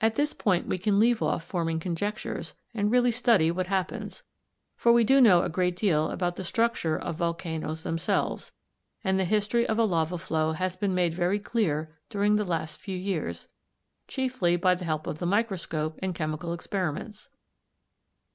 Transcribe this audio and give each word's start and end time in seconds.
At 0.00 0.14
this 0.14 0.32
point 0.32 0.66
we 0.66 0.78
can 0.78 0.98
leave 0.98 1.20
off 1.20 1.44
forming 1.44 1.78
conjectures 1.78 2.54
and 2.72 2.90
really 2.90 3.10
study 3.10 3.50
what 3.50 3.66
happens; 3.66 4.22
for 4.76 4.94
we 4.94 5.04
do 5.04 5.20
know 5.20 5.42
a 5.42 5.50
great 5.50 5.76
deal 5.76 6.08
about 6.08 6.36
the 6.36 6.42
structure 6.42 6.96
of 6.98 7.16
volcanoes 7.16 7.82
themselves, 7.82 8.52
and 9.04 9.18
the 9.20 9.26
history 9.26 9.66
of 9.68 9.78
a 9.78 9.84
lava 9.84 10.16
flow 10.16 10.52
has 10.52 10.74
been 10.74 10.94
made 10.94 11.12
very 11.12 11.38
clear 11.38 11.94
during 12.08 12.36
the 12.36 12.46
last 12.46 12.80
few 12.80 12.96
years, 12.96 13.48
chiefly 14.08 14.56
by 14.56 14.74
the 14.74 14.86
help 14.86 15.06
of 15.06 15.18
the 15.18 15.26
microscope 15.26 15.98
and 16.02 16.14
chemical 16.14 16.54
experiments. 16.54 17.28